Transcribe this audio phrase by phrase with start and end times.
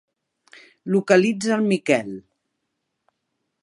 [0.95, 2.13] Localitza el Miquel.